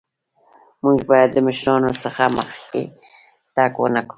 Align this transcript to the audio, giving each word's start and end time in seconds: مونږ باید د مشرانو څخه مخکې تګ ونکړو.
مونږ 0.83 0.99
باید 1.09 1.29
د 1.33 1.37
مشرانو 1.47 1.91
څخه 2.03 2.23
مخکې 2.37 2.83
تګ 3.55 3.71
ونکړو. 3.81 4.09